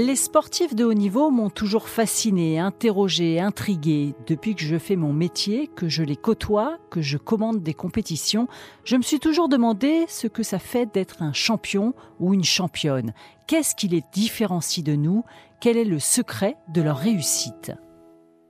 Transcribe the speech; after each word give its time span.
Les 0.00 0.14
sportifs 0.14 0.76
de 0.76 0.84
haut 0.84 0.94
niveau 0.94 1.32
m'ont 1.32 1.50
toujours 1.50 1.88
fasciné, 1.88 2.60
interrogé, 2.60 3.40
intrigué. 3.40 4.14
Depuis 4.28 4.54
que 4.54 4.62
je 4.62 4.78
fais 4.78 4.94
mon 4.94 5.12
métier, 5.12 5.66
que 5.66 5.88
je 5.88 6.04
les 6.04 6.14
côtoie, 6.14 6.78
que 6.88 7.02
je 7.02 7.18
commande 7.18 7.64
des 7.64 7.74
compétitions, 7.74 8.46
je 8.84 8.94
me 8.94 9.02
suis 9.02 9.18
toujours 9.18 9.48
demandé 9.48 10.04
ce 10.06 10.28
que 10.28 10.44
ça 10.44 10.60
fait 10.60 10.86
d'être 10.86 11.20
un 11.20 11.32
champion 11.32 11.94
ou 12.20 12.32
une 12.32 12.44
championne. 12.44 13.12
Qu'est-ce 13.48 13.74
qui 13.74 13.88
les 13.88 14.04
différencie 14.12 14.84
de 14.84 14.94
nous? 14.94 15.24
Quel 15.60 15.76
est 15.76 15.84
le 15.84 15.98
secret 15.98 16.56
de 16.72 16.80
leur 16.80 16.98
réussite? 16.98 17.72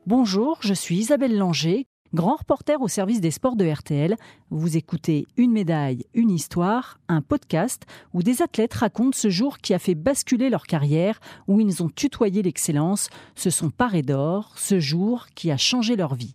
Bonjour, 0.07 0.59
je 0.61 0.75
suis 0.75 0.96
Isabelle 0.96 1.39
Langer, 1.39 1.87
Grand 2.14 2.36
reporter 2.36 2.80
au 2.80 2.88
service 2.88 3.20
des 3.20 3.30
sports 3.30 3.54
de 3.54 3.70
RTL, 3.70 4.16
vous 4.48 4.79
écoutez 4.79 5.27
Une 5.36 5.52
médaille, 5.52 6.06
une 6.14 6.30
histoire, 6.30 6.98
un 7.09 7.20
podcast 7.20 7.82
où 8.14 8.23
des 8.23 8.41
athlètes 8.41 8.73
racontent 8.73 9.16
ce 9.16 9.29
jour 9.29 9.59
qui 9.59 9.74
a 9.74 9.79
fait 9.79 9.95
basculer 9.95 10.48
leur 10.48 10.66
carrière, 10.66 11.20
où 11.48 11.60
ils 11.60 11.82
ont 11.82 11.91
tutoyé 11.91 12.42
l'excellence, 12.42 13.10
se 13.34 13.50
sont 13.50 13.69
parés 13.69 14.00
d'or, 14.00 14.55
ce 14.56 14.80
jour 14.80 15.27
qui 15.34 15.50
a 15.50 15.59
changé 15.59 15.97
leur 15.97 16.14
vie. 16.14 16.34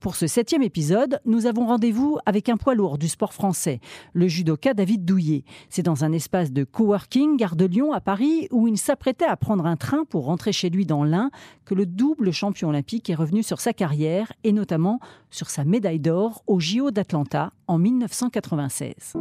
Pour 0.00 0.14
ce 0.14 0.28
septième 0.28 0.62
épisode, 0.62 1.20
nous 1.24 1.46
avons 1.46 1.66
rendez-vous 1.66 2.18
avec 2.24 2.48
un 2.48 2.56
poids 2.56 2.76
lourd 2.76 2.98
du 2.98 3.08
sport 3.08 3.32
français, 3.32 3.80
le 4.12 4.28
judoka 4.28 4.72
David 4.72 5.04
Douillet. 5.04 5.42
C'est 5.70 5.82
dans 5.82 6.04
un 6.04 6.12
espace 6.12 6.52
de 6.52 6.62
coworking, 6.62 7.36
gare 7.36 7.56
de 7.56 7.64
Lyon 7.64 7.92
à 7.92 8.00
Paris, 8.00 8.46
où 8.52 8.68
il 8.68 8.78
s'apprêtait 8.78 9.24
à 9.24 9.36
prendre 9.36 9.66
un 9.66 9.76
train 9.76 10.04
pour 10.04 10.26
rentrer 10.26 10.52
chez 10.52 10.70
lui 10.70 10.86
dans 10.86 11.02
l'Ain, 11.02 11.32
que 11.64 11.74
le 11.74 11.84
double 11.84 12.32
champion 12.32 12.68
olympique 12.68 13.10
est 13.10 13.16
revenu 13.16 13.42
sur 13.42 13.60
sa 13.60 13.72
carrière 13.72 14.32
et 14.44 14.52
notamment 14.52 15.00
sur 15.30 15.50
sa 15.50 15.64
médaille 15.64 15.98
d'or 15.98 16.44
au 16.46 16.60
JO 16.60 16.92
d'Atlanta 16.92 17.52
en 17.66 17.78
1996. 17.78 19.14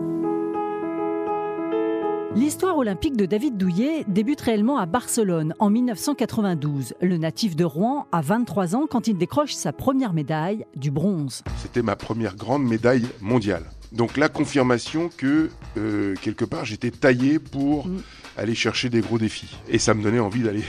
L'histoire 2.37 2.77
olympique 2.77 3.17
de 3.17 3.25
David 3.25 3.57
Douillet 3.57 4.05
débute 4.07 4.41
réellement 4.41 4.77
à 4.77 4.85
Barcelone 4.85 5.55
en 5.57 5.71
1992. 5.71 6.93
Le 7.01 7.17
natif 7.17 7.55
de 7.55 7.65
Rouen 7.65 8.05
a 8.11 8.21
23 8.21 8.75
ans 8.75 8.85
quand 8.87 9.07
il 9.07 9.17
décroche 9.17 9.53
sa 9.53 9.73
première 9.73 10.13
médaille, 10.13 10.67
du 10.75 10.91
bronze. 10.91 11.41
C'était 11.57 11.81
ma 11.81 11.95
première 11.95 12.35
grande 12.35 12.63
médaille 12.63 13.07
mondiale. 13.21 13.63
Donc 13.91 14.17
la 14.17 14.29
confirmation 14.29 15.09
que 15.17 15.49
euh, 15.77 16.13
quelque 16.21 16.45
part 16.45 16.63
j'étais 16.63 16.91
taillé 16.91 17.39
pour 17.39 17.87
mm. 17.87 18.01
Aller 18.37 18.55
chercher 18.55 18.89
des 18.89 19.01
gros 19.01 19.17
défis. 19.17 19.55
Et 19.67 19.79
ça 19.79 19.93
me 19.93 20.03
donnait 20.03 20.19
envie 20.19 20.41
d'aller 20.43 20.63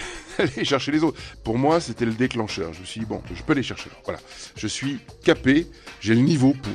chercher 0.65 0.93
les 0.93 1.05
autres. 1.05 1.21
Pour 1.45 1.59
moi, 1.59 1.81
c'était 1.81 2.05
le 2.05 2.13
déclencheur. 2.13 2.73
Je 2.73 2.81
me 2.81 2.85
suis 2.85 3.01
dit, 3.01 3.07
bon, 3.07 3.21
je 3.33 3.43
peux 3.43 3.53
les 3.53 3.63
chercher. 3.63 3.91
Voilà. 4.05 4.21
Je 4.57 4.67
suis 4.67 4.99
capé, 5.25 5.67
j'ai 6.01 6.15
le 6.15 6.23
niveau 6.23 6.55
pour. 6.63 6.73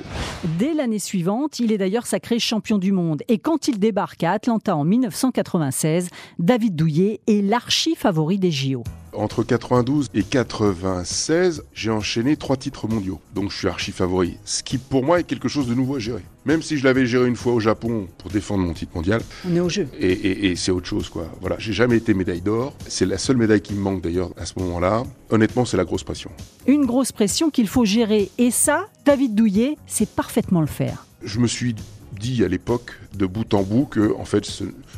Dès 0.58 0.74
l'année 0.74 1.00
suivante, 1.00 1.60
il 1.60 1.72
est 1.72 1.78
d'ailleurs 1.78 2.06
sacré 2.06 2.40
champion 2.40 2.78
du 2.78 2.92
monde. 2.92 3.24
Et 3.28 3.40
quand 3.40 3.68
il 3.68 3.80
débarque 3.80 4.24
à 4.24 4.32
Atlanta 4.34 4.76
en 4.76 4.84
1996, 4.84 6.10
David 6.40 6.76
Douillet 6.76 7.22
est 7.28 7.42
l'archi 7.42 7.96
favori 7.96 8.38
des 8.38 8.52
JO. 8.52 8.84
Entre 9.16 9.44
92 9.44 10.10
et 10.16 10.24
96, 10.24 11.64
j'ai 11.74 11.92
enchaîné 11.92 12.36
trois 12.36 12.58
titres 12.58 12.88
mondiaux. 12.88 13.20
Donc 13.36 13.52
je 13.52 13.58
suis 13.58 13.68
archi 13.68 13.92
favori. 13.92 14.38
Ce 14.44 14.64
qui 14.64 14.78
pour 14.78 15.04
moi 15.04 15.20
est 15.20 15.24
quelque 15.24 15.48
chose 15.48 15.68
de 15.68 15.76
nouveau 15.76 15.98
à 15.98 16.00
gérer. 16.00 16.24
Même 16.46 16.62
si 16.62 16.78
je 16.78 16.84
l'avais 16.84 17.06
géré 17.06 17.28
une 17.28 17.36
fois 17.36 17.54
au 17.54 17.60
Japon 17.60 18.08
pour 18.18 18.32
défendre 18.32 18.64
mon 18.66 18.74
titre 18.74 18.96
mondial. 18.96 19.22
On 19.48 19.56
est 19.56 19.60
au 19.60 19.70
jeu. 19.70 19.88
Et, 20.00 20.56
c'est 20.56 20.72
autre 20.72 20.88
chose 20.88 21.10
quoi. 21.10 21.28
Voilà, 21.42 21.58
j'ai 21.60 21.74
jamais 21.74 21.98
été 21.98 22.14
médaille 22.14 22.42
d'or. 22.42 22.76
C'est 22.88 23.06
la 23.06 23.18
seule 23.18 23.38
médaille 23.38 23.62
qui 23.62 23.74
me 23.74 23.82
manque 23.82 24.02
d'ailleurs 24.02 24.32
à 24.38 24.46
ce 24.46 24.54
moment-là. 24.60 25.04
Honnêtement, 25.30 25.66
c'est 25.66 25.78
la 25.78 25.86
grosse 25.86 26.04
pression. 26.04 26.32
Une 26.68 26.86
grosse 26.86 27.12
pression 27.12 27.50
qu'il 27.50 27.68
faut 27.68 27.86
gérer. 27.86 28.32
Et 28.38 28.52
ça, 28.52 28.88
David 29.06 29.36
Douillet 29.36 29.78
sait 29.86 30.08
parfaitement 30.08 30.62
le 30.62 30.68
faire. 30.68 31.06
Je 31.24 31.40
me 31.40 31.48
suis 31.48 31.76
dit 32.20 32.44
à 32.44 32.48
l'époque 32.48 32.92
de 33.14 33.26
bout 33.26 33.54
en 33.54 33.64
bout 33.64 33.86
que 33.86 34.14
en 34.16 34.26
fait 34.26 34.48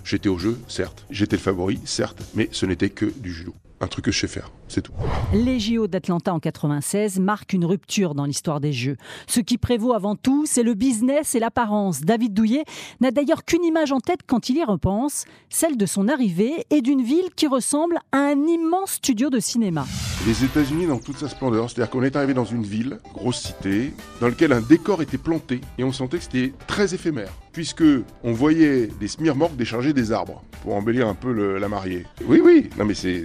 j'étais 0.04 0.30
au 0.30 0.38
jeu, 0.38 0.58
certes, 0.68 1.06
j'étais 1.10 1.36
le 1.36 1.42
favori, 1.42 1.80
certes, 1.86 2.22
mais 2.34 2.50
ce 2.52 2.66
n'était 2.66 2.90
que 2.90 3.06
du 3.06 3.34
judo 3.34 3.54
un 3.86 3.88
truc 3.88 4.06
que 4.06 4.12
je 4.12 4.20
sais 4.20 4.28
faire, 4.28 4.52
c'est 4.68 4.82
tout. 4.82 4.92
Les 5.32 5.60
JO 5.60 5.88
d'Atlanta 5.88 6.34
en 6.34 6.40
96 6.40 7.20
marquent 7.20 7.54
une 7.54 7.66
rupture 7.66 8.16
dans 8.16 8.26
l'histoire 8.26 8.60
des 8.60 8.74
Jeux. 8.74 8.98
Ce 9.28 9.40
qui 9.40 9.60
prévaut 9.60 9.94
avant 9.94 10.16
tout, 10.16 10.46
c'est 10.48 10.64
le 10.64 10.74
business 10.74 11.36
et 11.36 11.40
l'apparence. 11.40 12.02
David 12.02 12.34
Douillet 12.34 12.64
n'a 13.00 13.12
d'ailleurs 13.12 13.46
qu'une 13.46 13.64
image 13.64 13.92
en 13.92 14.00
tête 14.00 14.22
quand 14.26 14.50
il 14.50 14.58
y 14.58 14.64
repense, 14.64 15.26
celle 15.50 15.78
de 15.78 15.86
son 15.86 16.08
arrivée 16.08 16.66
et 16.72 16.82
d'une 16.82 17.04
ville 17.04 17.30
qui 17.36 17.46
ressemble 17.46 18.00
à 18.12 18.18
un 18.18 18.48
immense 18.48 18.94
studio 18.94 19.30
de 19.30 19.40
cinéma. 19.40 19.86
Les 20.26 20.44
États-Unis 20.44 20.88
dans 20.88 20.98
toute 20.98 21.20
sa 21.20 21.30
splendeur, 21.30 21.70
c'est-à-dire 21.70 21.92
qu'on 21.92 22.02
est 22.02 22.16
arrivé 22.16 22.34
dans 22.34 22.46
une 22.46 22.64
ville, 22.64 22.98
grosse 23.14 23.42
cité, 23.42 23.94
dans 24.20 24.28
laquelle 24.28 24.52
un 24.52 24.62
décor 24.62 25.04
était 25.04 25.20
planté 25.20 25.62
et 25.78 25.84
on 25.84 25.92
sentait 25.92 26.18
que 26.18 26.24
c'était 26.24 26.54
très 26.66 26.96
éphémère 26.96 27.32
puisque 27.56 27.86
on 28.26 28.34
voyait 28.34 28.88
des 29.00 29.08
smirmorques 29.08 29.56
décharger 29.56 29.94
des 29.94 30.12
arbres 30.12 30.44
pour 30.62 30.76
embellir 30.76 31.08
un 31.08 31.14
peu 31.14 31.58
la 31.58 31.70
mariée. 31.70 32.06
Oui, 32.26 32.42
oui, 32.44 32.70
non 32.78 32.84
mais 32.84 32.94
c'est 32.94 33.24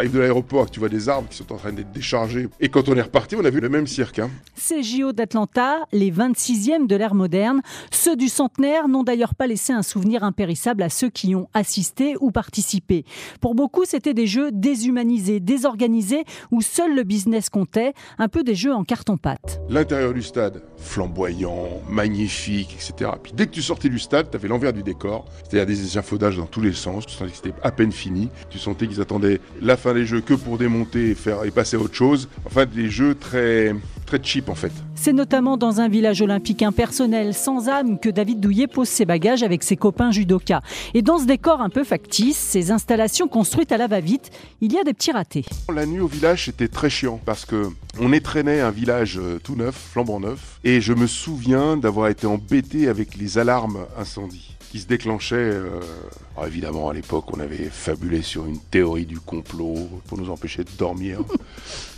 quand 0.00 0.04
tu 0.04 0.08
arrives 0.08 0.14
de 0.14 0.20
l'aéroport, 0.20 0.70
tu 0.70 0.80
vois 0.80 0.88
des 0.88 1.08
arbres 1.08 1.28
qui 1.28 1.36
sont 1.36 1.52
en 1.52 1.56
train 1.56 1.72
d'être 1.72 1.92
déchargés. 1.92 2.48
Et 2.58 2.68
quand 2.68 2.88
on 2.88 2.96
est 2.96 3.02
reparti, 3.02 3.36
on 3.36 3.44
a 3.44 3.50
vu 3.50 3.60
le 3.60 3.68
même 3.68 3.86
cirque. 3.86 4.18
Hein. 4.18 4.30
Ces 4.54 4.82
JO 4.82 5.12
d'Atlanta, 5.12 5.86
les 5.92 6.10
26e 6.10 6.86
de 6.86 6.96
l'ère 6.96 7.14
moderne, 7.14 7.60
ceux 7.90 8.16
du 8.16 8.28
centenaire 8.28 8.88
n'ont 8.88 9.02
d'ailleurs 9.02 9.34
pas 9.34 9.46
laissé 9.46 9.72
un 9.72 9.82
souvenir 9.82 10.24
impérissable 10.24 10.82
à 10.82 10.88
ceux 10.88 11.10
qui 11.10 11.30
y 11.30 11.34
ont 11.34 11.48
assisté 11.52 12.14
ou 12.20 12.30
participé. 12.30 13.04
Pour 13.40 13.54
beaucoup, 13.54 13.84
c'était 13.84 14.14
des 14.14 14.26
jeux 14.26 14.50
déshumanisés, 14.52 15.40
désorganisés, 15.40 16.24
où 16.50 16.62
seul 16.62 16.94
le 16.94 17.02
business 17.02 17.50
comptait, 17.50 17.92
un 18.18 18.28
peu 18.28 18.42
des 18.42 18.54
jeux 18.54 18.72
en 18.72 18.84
carton-pâte. 18.84 19.60
L'intérieur 19.68 20.14
du 20.14 20.22
stade, 20.22 20.62
flamboyant, 20.78 21.68
magnifique, 21.88 22.74
etc. 22.74 23.10
Puis 23.22 23.32
dès 23.34 23.46
que 23.46 23.52
tu 23.52 23.62
sortais 23.62 23.88
du 23.88 23.98
stade, 23.98 24.30
tu 24.30 24.36
avais 24.36 24.48
l'envers 24.48 24.72
du 24.72 24.82
décor, 24.82 25.26
c'est-à-dire 25.42 25.66
des 25.66 25.84
échafaudages 25.84 26.38
dans 26.38 26.46
tous 26.46 26.62
les 26.62 26.72
sens, 26.72 27.06
tu 27.06 27.14
sentais 27.14 27.30
que 27.30 27.36
c'était 27.36 27.54
à 27.62 27.70
peine 27.70 27.92
fini, 27.92 28.30
tu 28.48 28.58
sentais 28.58 28.86
qu'ils 28.86 29.00
attendaient 29.00 29.40
la 29.60 29.76
fin 29.80 29.94
des 29.94 30.06
jeux 30.06 30.20
que 30.20 30.34
pour 30.34 30.58
démonter 30.58 31.10
et, 31.10 31.14
faire, 31.14 31.44
et 31.44 31.50
passer 31.50 31.76
à 31.76 31.80
autre 31.80 31.94
chose. 31.94 32.28
Enfin, 32.46 32.66
des 32.66 32.88
jeux 32.88 33.14
très, 33.14 33.74
très 34.06 34.22
cheap 34.22 34.48
en 34.48 34.54
fait. 34.54 34.72
C'est 34.94 35.12
notamment 35.12 35.56
dans 35.56 35.80
un 35.80 35.88
village 35.88 36.20
olympique 36.20 36.62
impersonnel, 36.62 37.32
sans 37.32 37.68
âme, 37.68 37.98
que 37.98 38.08
David 38.10 38.40
Douillet 38.40 38.66
pose 38.66 38.88
ses 38.88 39.06
bagages 39.06 39.42
avec 39.42 39.62
ses 39.62 39.76
copains 39.76 40.10
judokas. 40.10 40.60
Et 40.94 41.02
dans 41.02 41.18
ce 41.18 41.24
décor 41.24 41.60
un 41.60 41.70
peu 41.70 41.84
factice, 41.84 42.36
ces 42.36 42.70
installations 42.70 43.28
construites 43.28 43.72
à 43.72 43.78
la 43.78 43.86
va-vite, 43.86 44.30
il 44.60 44.72
y 44.72 44.78
a 44.78 44.84
des 44.84 44.92
petits 44.92 45.12
ratés. 45.12 45.44
La 45.74 45.86
nuit 45.86 46.00
au 46.00 46.06
village, 46.06 46.44
c'était 46.44 46.68
très 46.68 46.90
chiant 46.90 47.18
parce 47.24 47.46
que 47.46 47.68
on 47.98 48.12
étraînait 48.12 48.60
un 48.60 48.70
village 48.70 49.18
euh, 49.18 49.40
tout 49.42 49.56
neuf, 49.56 49.74
flambant 49.92 50.20
neuf, 50.20 50.58
et 50.64 50.80
je 50.80 50.92
me 50.92 51.06
souviens 51.06 51.76
d'avoir 51.76 52.08
été 52.08 52.26
embêté 52.26 52.88
avec 52.88 53.16
les 53.16 53.38
alarmes 53.38 53.86
incendie 53.98 54.56
qui 54.70 54.78
se 54.78 54.86
déclenchait. 54.86 55.36
Euh, 55.36 55.80
évidemment, 56.46 56.88
à 56.88 56.94
l'époque, 56.94 57.24
on 57.32 57.40
avait 57.40 57.68
fabulé 57.70 58.22
sur 58.22 58.46
une 58.46 58.58
théorie 58.58 59.06
du 59.06 59.18
complot 59.18 59.76
pour 60.06 60.18
nous 60.18 60.30
empêcher 60.30 60.64
de 60.64 60.70
dormir. 60.78 61.20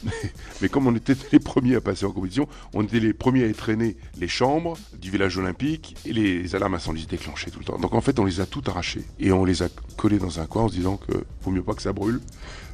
mais, 0.62 0.68
comme 0.68 0.86
on 0.86 0.94
était 0.94 1.14
les 1.32 1.38
premiers 1.38 1.76
à 1.76 1.80
passer 1.80 2.06
en 2.06 2.12
compétition, 2.12 2.48
on 2.74 2.82
était 2.82 3.00
les 3.00 3.12
premiers 3.12 3.44
à 3.44 3.46
étraîner 3.46 3.96
les 4.18 4.28
chambres 4.28 4.76
du 5.00 5.10
village 5.10 5.38
olympique 5.38 5.96
et 6.04 6.12
les 6.12 6.54
alarmes 6.54 6.74
incendies 6.74 7.02
se 7.02 7.08
déclenchaient 7.08 7.50
tout 7.50 7.58
le 7.58 7.64
temps. 7.64 7.78
Donc 7.78 7.94
en 7.94 8.00
fait, 8.00 8.18
on 8.18 8.24
les 8.24 8.40
a 8.40 8.46
toutes 8.46 8.68
arrachées 8.68 9.04
et 9.20 9.32
on 9.32 9.44
les 9.44 9.62
a 9.62 9.68
collées 9.96 10.18
dans 10.18 10.40
un 10.40 10.46
coin 10.46 10.62
en 10.62 10.68
se 10.68 10.74
disant 10.74 10.96
que 10.96 11.12
vaut 11.42 11.50
mieux 11.50 11.62
pas 11.62 11.74
que 11.74 11.82
ça 11.82 11.92
brûle. 11.92 12.20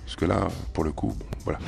Parce 0.09 0.17
que 0.17 0.25
là, 0.25 0.49
pour 0.73 0.85
le 0.85 0.93
coup, 0.93 1.13
voilà. 1.45 1.59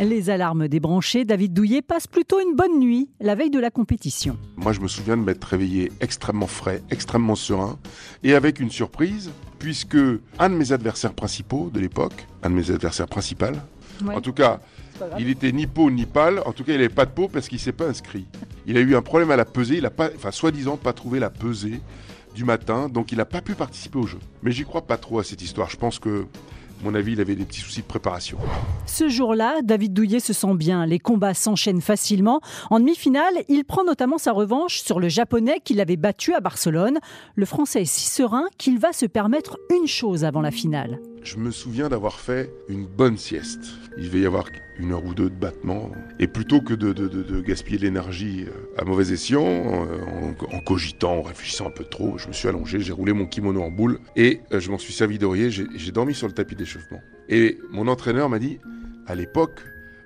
Les 0.00 0.30
alarmes 0.30 0.68
débranchées, 0.68 1.26
David 1.26 1.52
Douillet 1.52 1.82
passe 1.82 2.06
plutôt 2.06 2.40
une 2.40 2.56
bonne 2.56 2.78
nuit 2.78 3.10
la 3.20 3.34
veille 3.34 3.50
de 3.50 3.60
la 3.60 3.70
compétition. 3.70 4.38
Moi, 4.56 4.72
je 4.72 4.80
me 4.80 4.88
souviens 4.88 5.18
de 5.18 5.22
m'être 5.22 5.44
réveillé 5.44 5.92
extrêmement 6.00 6.46
frais, 6.46 6.82
extrêmement 6.90 7.34
serein, 7.34 7.78
et 8.22 8.32
avec 8.32 8.58
une 8.58 8.70
surprise, 8.70 9.30
puisque 9.60 9.96
un 10.38 10.50
de 10.50 10.54
mes 10.54 10.72
adversaires 10.72 11.12
principaux 11.12 11.70
de 11.72 11.78
l'époque, 11.78 12.26
un 12.42 12.50
de 12.50 12.54
mes 12.56 12.70
adversaires 12.72 13.06
principaux, 13.06 13.46
en 14.08 14.20
tout 14.20 14.32
cas, 14.32 14.58
il 15.18 15.28
était 15.28 15.52
ni 15.52 15.66
peau 15.66 15.90
ni 15.90 16.06
pâle, 16.06 16.42
en 16.46 16.52
tout 16.52 16.64
cas, 16.64 16.72
il 16.72 16.78
n'avait 16.78 16.88
pas 16.88 17.04
de 17.04 17.10
peau 17.10 17.28
parce 17.28 17.48
qu'il 17.48 17.60
s'est 17.60 17.72
pas 17.72 17.86
inscrit. 17.86 18.26
Il 18.66 18.76
a 18.76 18.80
eu 18.80 18.96
un 18.96 19.02
problème 19.02 19.30
à 19.30 19.36
la 19.36 19.44
pesée, 19.44 19.76
il 19.76 19.86
a 19.86 19.90
pas, 19.90 20.10
enfin, 20.16 20.30
soi-disant, 20.30 20.76
pas 20.76 20.92
trouvé 20.92 21.20
la 21.20 21.30
pesée 21.30 21.80
du 22.34 22.44
matin, 22.44 22.88
donc 22.88 23.12
il 23.12 23.18
n'a 23.18 23.24
pas 23.24 23.42
pu 23.42 23.54
participer 23.54 23.98
au 23.98 24.06
jeu. 24.06 24.18
Mais 24.42 24.50
j'y 24.50 24.64
crois 24.64 24.82
pas 24.82 24.96
trop 24.96 25.18
à 25.18 25.24
cette 25.24 25.42
histoire. 25.42 25.68
Je 25.68 25.76
pense 25.76 25.98
que 25.98 26.26
mon 26.82 26.94
avis, 26.94 27.12
il 27.12 27.20
avait 27.20 27.34
des 27.34 27.44
petits 27.44 27.60
soucis 27.60 27.82
de 27.82 27.86
préparation. 27.86 28.38
Ce 28.86 29.08
jour-là, 29.08 29.62
David 29.62 29.92
Douillet 29.92 30.20
se 30.20 30.32
sent 30.32 30.54
bien. 30.54 30.86
Les 30.86 30.98
combats 30.98 31.34
s'enchaînent 31.34 31.80
facilement. 31.80 32.40
En 32.70 32.80
demi-finale, 32.80 33.34
il 33.48 33.64
prend 33.64 33.84
notamment 33.84 34.18
sa 34.18 34.32
revanche 34.32 34.80
sur 34.80 35.00
le 35.00 35.08
japonais 35.08 35.60
qu'il 35.62 35.80
avait 35.80 35.96
battu 35.96 36.34
à 36.34 36.40
Barcelone. 36.40 36.98
Le 37.34 37.46
français 37.46 37.82
est 37.82 37.84
si 37.84 38.08
serein 38.08 38.44
qu'il 38.58 38.78
va 38.78 38.92
se 38.92 39.06
permettre 39.06 39.58
une 39.70 39.86
chose 39.86 40.24
avant 40.24 40.40
la 40.40 40.50
finale 40.50 41.00
je 41.22 41.36
me 41.36 41.50
souviens 41.50 41.88
d'avoir 41.88 42.20
fait 42.20 42.50
une 42.68 42.86
bonne 42.86 43.16
sieste. 43.16 43.60
Il 43.96 44.04
devait 44.04 44.20
y 44.20 44.26
avoir 44.26 44.46
une 44.78 44.92
heure 44.92 45.04
ou 45.04 45.14
deux 45.14 45.28
de 45.28 45.34
battement. 45.34 45.90
Et 46.18 46.26
plutôt 46.26 46.60
que 46.60 46.74
de, 46.74 47.40
gaspiller 47.40 47.78
l'énergie 47.78 48.46
euh, 48.46 48.80
à 48.80 48.84
mauvais 48.84 49.12
escient, 49.12 49.44
en, 49.44 50.60
cogitant, 50.60 51.18
en 51.18 51.22
réfléchissant 51.22 51.66
un 51.66 51.70
peu 51.70 51.84
trop, 51.84 52.16
je 52.18 52.28
me 52.28 52.32
suis 52.32 52.48
allongé, 52.48 52.80
j'ai 52.80 52.92
roulé 52.92 53.12
mon 53.12 53.26
kimono 53.26 53.62
en 53.62 53.70
boule 53.70 54.00
et 54.16 54.40
euh, 54.52 54.60
je 54.60 54.70
m'en 54.70 54.78
suis 54.78 54.92
servi 54.92 55.18
d'oreiller, 55.18 55.50
j'ai 55.50 55.92
dormi 55.92 56.14
sur 56.14 56.26
le 56.26 56.32
tapis 56.32 56.54
d'échauffement. 56.54 57.00
Et 57.28 57.58
mon 57.70 57.88
entraîneur 57.88 58.28
m'a 58.28 58.38
dit, 58.38 58.58
à 59.06 59.14
l'époque, 59.14 59.60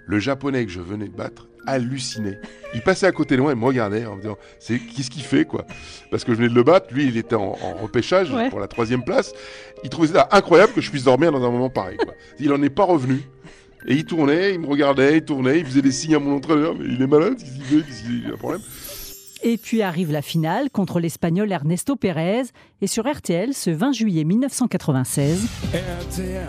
le 0.06 0.18
japonais 0.18 0.64
que 0.66 0.72
je 0.72 0.80
venais 0.80 1.08
de 1.08 1.16
battre 1.16 1.48
halluciné. 1.66 2.38
Il 2.74 2.82
passait 2.82 3.06
à 3.06 3.12
côté 3.12 3.36
de 3.36 3.42
moi 3.42 3.52
et 3.52 3.54
me 3.54 3.64
regardait 3.64 4.06
en 4.06 4.16
me 4.16 4.22
disant 4.22 4.36
c'est 4.58 4.78
qu'est-ce 4.78 5.10
qu'il 5.10 5.22
fait 5.22 5.44
quoi? 5.44 5.64
Parce 6.10 6.24
que 6.24 6.32
je 6.32 6.38
venais 6.38 6.48
de 6.48 6.54
le 6.54 6.62
battre, 6.62 6.92
lui 6.92 7.06
il 7.06 7.16
était 7.16 7.34
en, 7.34 7.52
repêchage 7.80 8.28
pour 8.50 8.60
la 8.60 8.68
troisième 8.68 9.04
place. 9.04 9.32
Il 9.82 9.90
trouvait 9.90 10.08
ça 10.08 10.28
incroyable 10.32 10.72
que 10.72 10.80
je 10.80 10.90
puisse 10.90 11.04
dormir 11.04 11.32
dans 11.32 11.44
un 11.44 11.50
moment 11.50 11.70
pareil. 11.70 11.98
Il 12.38 12.52
en 12.52 12.62
est 12.62 12.70
pas 12.70 12.84
revenu. 12.84 13.22
Et 13.86 13.94
il 13.94 14.04
tournait, 14.06 14.54
il 14.54 14.60
me 14.60 14.66
regardait, 14.66 15.18
il 15.18 15.24
tournait, 15.24 15.58
il 15.58 15.66
faisait 15.66 15.82
des 15.82 15.92
signes 15.92 16.14
à 16.14 16.18
mon 16.18 16.36
entraîneur, 16.36 16.74
mais 16.74 16.86
il 16.86 17.02
est 17.02 17.06
malade, 17.06 17.36
qu'est-ce 17.36 17.52
qu'il 17.52 17.64
fait, 17.64 18.20
qu'il 18.22 18.30
a 18.30 18.34
un 18.34 18.38
problème 18.38 18.62
et 19.44 19.58
puis 19.58 19.82
arrive 19.82 20.10
la 20.10 20.22
finale 20.22 20.70
contre 20.70 20.98
l'Espagnol 20.98 21.52
Ernesto 21.52 21.96
Pérez 21.96 22.44
et 22.80 22.86
sur 22.86 23.06
RTL 23.06 23.52
ce 23.52 23.70
20 23.70 23.92
juillet 23.92 24.24
1996. 24.24 25.46
RTL. 26.10 26.48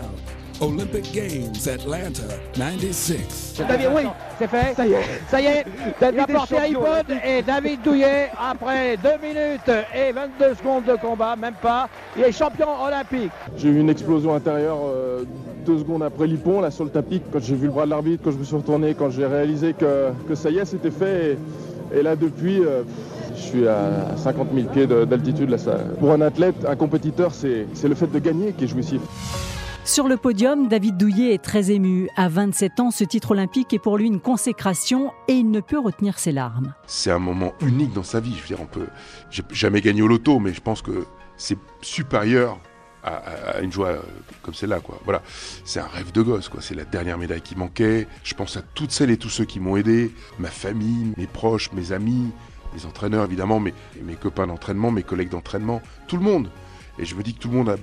Olympic 0.60 1.12
Games 1.12 1.52
Atlanta 1.66 2.22
96. 2.54 3.62
David, 3.68 3.88
oui, 3.94 4.02
c'est 4.38 4.48
fait. 4.48 4.74
Ça 4.74 4.86
y 4.86 4.92
est. 4.92 5.02
Ça 5.28 5.40
y 5.40 5.46
est. 5.46 5.66
David 6.00 6.20
il 6.28 6.34
a 6.34 6.38
porté 6.38 6.56
iPod 6.56 7.06
et 7.24 7.42
David 7.42 7.82
Douillet, 7.82 8.30
après 8.38 8.96
2 8.96 9.08
minutes 9.22 9.84
et 9.94 10.12
22 10.12 10.54
secondes 10.54 10.84
de 10.84 10.94
combat, 10.96 11.36
même 11.36 11.54
pas, 11.60 11.88
il 12.16 12.24
est 12.24 12.32
champion 12.32 12.68
olympique. 12.82 13.30
J'ai 13.56 13.68
eu 13.68 13.80
une 13.80 13.90
explosion 13.90 14.34
intérieure 14.34 14.78
euh, 14.84 15.24
deux 15.66 15.78
secondes 15.78 16.02
après 16.02 16.26
l'hippon, 16.26 16.60
là 16.60 16.70
sur 16.70 16.84
le 16.84 16.90
tapis, 16.90 17.20
quand 17.32 17.42
j'ai 17.42 17.54
vu 17.54 17.66
le 17.66 17.72
bras 17.72 17.84
de 17.84 17.90
l'arbitre, 17.90 18.22
quand 18.24 18.32
je 18.32 18.38
me 18.38 18.44
suis 18.44 18.56
retourné, 18.56 18.94
quand 18.94 19.10
j'ai 19.10 19.26
réalisé 19.26 19.74
que, 19.74 20.10
que 20.26 20.34
ça 20.34 20.50
y 20.50 20.58
est, 20.58 20.64
c'était 20.64 20.90
fait. 20.90 21.38
Et, 21.94 22.02
là, 22.02 22.16
depuis. 22.16 22.60
Euh, 22.60 22.82
je 23.36 23.42
suis 23.42 23.68
à 23.68 24.16
50 24.16 24.48
000 24.54 24.68
pieds 24.68 24.86
d'altitude. 24.86 25.54
Pour 26.00 26.10
un 26.10 26.22
athlète, 26.22 26.54
un 26.66 26.74
compétiteur, 26.74 27.32
c'est 27.34 27.66
le 27.86 27.94
fait 27.94 28.06
de 28.06 28.18
gagner 28.18 28.52
qui 28.52 28.64
est 28.64 28.66
jouissif. 28.66 29.02
Sur 29.86 30.08
le 30.08 30.16
podium, 30.16 30.66
David 30.66 30.96
Douillet 30.96 31.32
est 31.32 31.42
très 31.42 31.70
ému. 31.70 32.08
À 32.16 32.28
27 32.28 32.80
ans, 32.80 32.90
ce 32.90 33.04
titre 33.04 33.30
olympique 33.30 33.72
est 33.72 33.78
pour 33.78 33.96
lui 33.96 34.08
une 34.08 34.18
consécration 34.18 35.12
et 35.28 35.34
il 35.34 35.48
ne 35.52 35.60
peut 35.60 35.78
retenir 35.78 36.18
ses 36.18 36.32
larmes. 36.32 36.74
C'est 36.88 37.12
un 37.12 37.20
moment 37.20 37.52
unique 37.60 37.92
dans 37.92 38.02
sa 38.02 38.18
vie. 38.18 38.34
Je 38.34 38.40
veux 38.40 38.48
dire, 38.48 38.60
on 38.60 38.66
peut. 38.66 38.88
J'ai 39.30 39.44
jamais 39.52 39.80
gagné 39.80 40.02
au 40.02 40.08
loto, 40.08 40.40
mais 40.40 40.52
je 40.52 40.60
pense 40.60 40.82
que 40.82 41.06
c'est 41.36 41.56
supérieur 41.82 42.58
à, 43.04 43.60
une 43.60 43.70
joie 43.70 43.98
comme 44.42 44.54
celle-là. 44.54 44.80
Voilà, 45.04 45.22
c'est 45.64 45.78
un 45.78 45.86
rêve 45.86 46.10
de 46.10 46.20
gosse. 46.20 46.50
C'est 46.58 46.74
la 46.74 46.84
dernière 46.84 47.16
médaille 47.16 47.40
qui 47.40 47.54
manquait. 47.54 48.08
Je 48.24 48.34
pense 48.34 48.56
à 48.56 48.62
toutes 48.62 48.90
celles 48.90 49.10
et 49.10 49.16
tous 49.16 49.30
ceux 49.30 49.44
qui 49.44 49.60
m'ont 49.60 49.76
aidé, 49.76 50.12
ma 50.40 50.48
famille, 50.48 51.14
mes 51.16 51.28
proches, 51.28 51.70
mes 51.72 51.92
amis, 51.92 52.32
mes 52.74 52.86
entraîneurs 52.86 53.24
évidemment, 53.24 53.60
mes 53.60 53.72
copains 54.20 54.48
d'entraînement, 54.48 54.90
mes 54.90 55.04
collègues 55.04 55.30
d'entraînement, 55.30 55.80
tout 56.08 56.16
le 56.16 56.24
monde. 56.24 56.50
Et 56.98 57.04
je 57.04 57.14
me 57.14 57.22
dis 57.22 57.34
que 57.34 57.38
tout 57.38 57.48
le 57.48 57.56
monde 57.56 57.68
a 57.68 57.76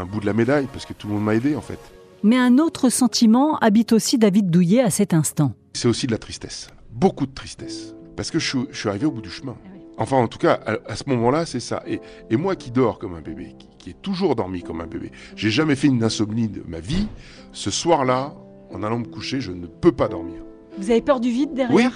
un 0.00 0.04
bout 0.04 0.20
de 0.20 0.26
la 0.26 0.32
médaille 0.32 0.66
parce 0.72 0.84
que 0.84 0.92
tout 0.92 1.08
le 1.08 1.14
monde 1.14 1.24
m'a 1.24 1.34
aidé 1.34 1.56
en 1.56 1.60
fait. 1.60 1.78
Mais 2.22 2.36
un 2.36 2.58
autre 2.58 2.90
sentiment 2.90 3.58
habite 3.58 3.92
aussi 3.92 4.18
David 4.18 4.50
Douillet 4.50 4.80
à 4.80 4.90
cet 4.90 5.14
instant. 5.14 5.52
C'est 5.74 5.88
aussi 5.88 6.06
de 6.06 6.12
la 6.12 6.18
tristesse, 6.18 6.68
beaucoup 6.90 7.26
de 7.26 7.32
tristesse, 7.32 7.94
parce 8.16 8.30
que 8.30 8.38
je, 8.38 8.58
suis 8.72 8.88
arrivé 8.88 9.06
au 9.06 9.12
bout 9.12 9.22
du 9.22 9.30
chemin. 9.30 9.56
Ah 9.96 10.02
enfin, 10.02 10.16
en 10.16 10.26
tout 10.26 10.38
cas, 10.38 10.60
à, 10.86 10.96
ce 10.96 11.04
moment-là, 11.06 11.46
c'est 11.46 11.60
ça. 11.60 11.82
Et, 11.86 12.00
moi 12.36 12.56
qui 12.56 12.70
dors 12.70 12.98
comme 12.98 13.14
un 13.14 13.20
bébé, 13.20 13.54
qui, 13.58 13.68
qui 13.78 13.90
ai 13.90 13.94
toujours 13.94 14.34
dormi 14.34 14.62
comme 14.62 14.80
un 14.80 14.86
bébé, 14.86 15.12
j'ai 15.36 15.50
jamais 15.50 15.76
fait 15.76 15.86
une 15.86 16.02
insomnie 16.02 16.48
de 16.48 16.62
ma 16.66 16.80
vie. 16.80 17.06
Ce 17.52 17.70
soir-là, 17.70 18.34
en 18.72 18.82
allant 18.82 18.98
me 18.98 19.06
coucher, 19.06 19.40
je 19.40 19.52
ne 19.52 19.66
peux 19.66 19.92
pas 19.92 20.08
dormir. 20.08 20.42
Vous 20.78 20.90
avez 20.90 21.00
peur 21.00 21.20
du 21.20 21.30
vide 21.30 21.54
derrière 21.54 21.74
Oui. 21.74 21.86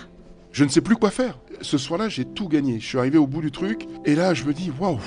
Je 0.52 0.64
ne 0.64 0.68
sais 0.68 0.80
plus 0.82 0.96
quoi 0.96 1.10
faire. 1.10 1.38
Ce 1.62 1.78
soir-là, 1.78 2.08
j'ai 2.08 2.24
tout 2.24 2.48
gagné. 2.48 2.78
Je 2.78 2.86
suis 2.86 2.98
arrivé 2.98 3.18
au 3.18 3.26
bout 3.26 3.40
du 3.40 3.50
truc. 3.50 3.86
Et 4.04 4.14
là, 4.14 4.34
je 4.34 4.44
me 4.44 4.52
dis, 4.52 4.70
waouh, 4.78 4.98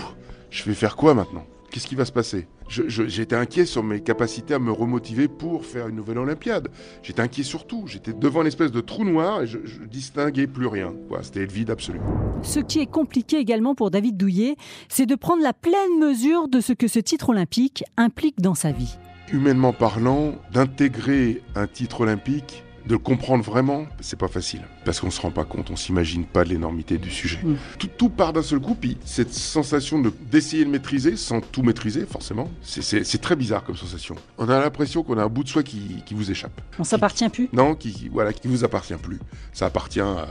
je 0.49 0.63
vais 0.63 0.73
faire 0.73 0.95
quoi 0.95 1.13
maintenant? 1.13 1.45
Qu'est-ce 1.71 1.87
qui 1.87 1.95
va 1.95 2.05
se 2.05 2.11
passer? 2.11 2.47
J'étais 2.67 3.35
inquiet 3.35 3.65
sur 3.65 3.83
mes 3.83 4.01
capacités 4.01 4.53
à 4.53 4.59
me 4.59 4.71
remotiver 4.71 5.27
pour 5.27 5.65
faire 5.65 5.87
une 5.87 5.95
nouvelle 5.95 6.17
Olympiade. 6.17 6.69
J'étais 7.03 7.21
inquiet 7.21 7.43
sur 7.43 7.67
tout. 7.67 7.83
J'étais 7.85 8.13
devant 8.13 8.41
une 8.41 8.47
espèce 8.47 8.71
de 8.71 8.81
trou 8.81 9.03
noir 9.03 9.43
et 9.43 9.47
je, 9.47 9.59
je 9.65 9.83
distinguais 9.83 10.47
plus 10.47 10.67
rien. 10.67 10.93
C'était 11.21 11.41
le 11.41 11.51
vide 11.51 11.69
absolu. 11.69 11.99
Ce 12.43 12.59
qui 12.59 12.79
est 12.79 12.85
compliqué 12.85 13.37
également 13.37 13.75
pour 13.75 13.91
David 13.91 14.17
Douillet, 14.17 14.55
c'est 14.89 15.05
de 15.05 15.15
prendre 15.15 15.43
la 15.43 15.53
pleine 15.53 15.99
mesure 15.99 16.47
de 16.47 16.59
ce 16.59 16.73
que 16.73 16.87
ce 16.87 16.99
titre 16.99 17.29
olympique 17.29 17.83
implique 17.97 18.41
dans 18.41 18.55
sa 18.55 18.71
vie. 18.71 18.97
Humainement 19.31 19.73
parlant, 19.73 20.35
d'intégrer 20.53 21.41
un 21.55 21.67
titre 21.67 22.01
olympique 22.01 22.63
de 22.87 22.93
le 22.93 22.99
comprendre 22.99 23.43
vraiment, 23.43 23.85
c'est 23.99 24.19
pas 24.19 24.27
facile. 24.27 24.61
Parce 24.83 24.99
qu'on 24.99 25.11
se 25.11 25.19
rend 25.19 25.31
pas 25.31 25.45
compte, 25.45 25.71
on 25.71 25.75
s'imagine 25.75 26.25
pas 26.25 26.43
l'énormité 26.43 26.97
du 26.97 27.09
sujet. 27.09 27.39
Mm. 27.43 27.55
Tout, 27.97 28.09
part 28.09 28.33
d'un 28.33 28.43
seul 28.43 28.59
coup, 28.59 28.75
puis 28.75 28.97
cette 29.05 29.33
sensation 29.33 30.01
d'essayer 30.31 30.65
de, 30.65 30.69
maîtriser 30.69 31.15
sans 31.17 31.41
tout 31.41 31.63
maîtriser, 31.63 32.05
forcément, 32.05 32.49
c'est 32.61 33.21
très 33.21 33.35
bizarre 33.35 33.63
comme 33.63 33.75
sensation. 33.75 34.15
On 34.37 34.49
a 34.49 34.59
l'impression 34.59 35.03
qu'on 35.03 35.17
a 35.17 35.23
un 35.23 35.29
bout 35.29 35.43
de 35.43 35.49
soi 35.49 35.63
qui, 35.63 36.03
vous 36.11 36.31
échappe. 36.31 36.61
On 36.79 36.83
s'appartient 36.83 37.27
plus? 37.29 37.49
Non, 37.51 37.75
qui, 37.75 38.09
voilà, 38.11 38.31
qui 38.31 38.47
vous 38.47 38.63
appartient 38.63 38.93
plus. 38.95 39.19
Ça 39.51 39.65
appartient 39.65 39.99
à 39.99 40.27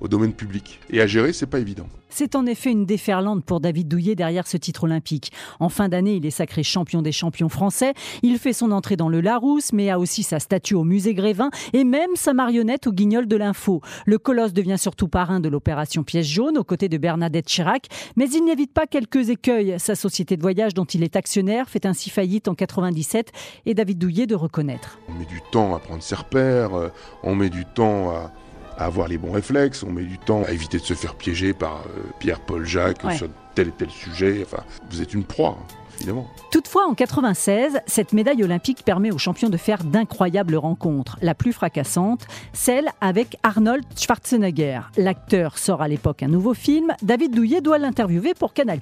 au 0.00 0.08
domaine 0.08 0.32
public. 0.32 0.80
Et 0.90 1.00
à 1.00 1.06
gérer, 1.06 1.32
c'est 1.32 1.46
pas 1.46 1.58
évident. 1.58 1.86
C'est 2.10 2.34
en 2.34 2.44
effet 2.44 2.72
une 2.72 2.86
déferlante 2.86 3.44
pour 3.44 3.60
David 3.60 3.86
Douillet 3.86 4.16
derrière 4.16 4.46
ce 4.46 4.56
titre 4.56 4.84
olympique. 4.84 5.32
En 5.60 5.68
fin 5.68 5.88
d'année, 5.88 6.16
il 6.16 6.26
est 6.26 6.30
sacré 6.30 6.62
champion 6.64 7.02
des 7.02 7.12
champions 7.12 7.48
français. 7.48 7.94
Il 8.22 8.38
fait 8.38 8.52
son 8.52 8.72
entrée 8.72 8.96
dans 8.96 9.08
le 9.08 9.20
Larousse, 9.20 9.72
mais 9.72 9.90
a 9.90 9.98
aussi 9.98 10.24
sa 10.24 10.40
statue 10.40 10.74
au 10.74 10.82
musée 10.82 11.14
Grévin 11.14 11.50
et 11.72 11.84
même 11.84 12.10
sa 12.16 12.34
marionnette 12.34 12.88
au 12.88 12.92
guignol 12.92 13.28
de 13.28 13.36
l'info. 13.36 13.80
Le 14.06 14.18
colosse 14.18 14.52
devient 14.52 14.76
surtout 14.76 15.06
parrain 15.06 15.38
de 15.38 15.48
l'opération 15.48 16.02
Pièce 16.02 16.26
jaune 16.26 16.58
aux 16.58 16.64
côtés 16.64 16.88
de 16.88 16.98
Bernadette 16.98 17.46
Chirac, 17.46 17.86
mais 18.16 18.28
il 18.28 18.44
n'évite 18.44 18.72
pas 18.72 18.86
quelques 18.86 19.30
écueils. 19.30 19.76
Sa 19.78 19.94
société 19.94 20.36
de 20.36 20.42
voyage 20.42 20.74
dont 20.74 20.84
il 20.84 21.04
est 21.04 21.14
actionnaire 21.14 21.68
fait 21.68 21.86
ainsi 21.86 22.10
faillite 22.10 22.48
en 22.48 22.54
97 22.54 23.30
et 23.66 23.74
David 23.74 23.98
Douillet 23.98 24.26
de 24.26 24.34
reconnaître. 24.34 24.98
On 25.08 25.12
met 25.12 25.26
du 25.26 25.40
temps 25.52 25.76
à 25.76 25.78
prendre 25.78 26.02
ses 26.02 26.16
repères, 26.16 26.74
euh, 26.74 26.88
on 27.22 27.36
met 27.36 27.50
du 27.50 27.64
temps 27.64 28.10
à 28.10 28.32
à 28.76 28.86
avoir 28.86 29.08
les 29.08 29.18
bons 29.18 29.32
réflexes, 29.32 29.82
on 29.82 29.90
met 29.90 30.02
du 30.02 30.18
temps 30.18 30.42
à 30.44 30.52
éviter 30.52 30.78
de 30.78 30.84
se 30.84 30.94
faire 30.94 31.14
piéger 31.14 31.52
par 31.52 31.82
euh, 31.86 32.02
Pierre-Paul 32.18 32.64
Jacques 32.64 33.02
sur 33.12 33.28
tel 33.54 33.68
et 33.68 33.72
tel 33.72 33.90
sujet. 33.90 34.42
Enfin, 34.44 34.62
vous 34.90 35.02
êtes 35.02 35.14
une 35.14 35.24
proie. 35.24 35.58
Évidemment. 36.00 36.30
Toutefois, 36.50 36.86
en 36.88 36.94
96, 36.94 37.80
cette 37.86 38.12
médaille 38.14 38.42
olympique 38.42 38.84
permet 38.84 39.12
aux 39.12 39.18
champions 39.18 39.50
de 39.50 39.56
faire 39.58 39.84
d'incroyables 39.84 40.56
rencontres. 40.56 41.18
La 41.20 41.34
plus 41.34 41.52
fracassante, 41.52 42.26
celle 42.54 42.88
avec 43.02 43.36
Arnold 43.42 43.84
Schwarzenegger. 43.96 44.80
L'acteur 44.96 45.58
sort 45.58 45.82
à 45.82 45.88
l'époque 45.88 46.22
un 46.22 46.28
nouveau 46.28 46.54
film. 46.54 46.92
David 47.02 47.34
Douillet 47.34 47.60
doit 47.60 47.78
l'interviewer 47.78 48.32
pour 48.32 48.54
Canal+. 48.54 48.80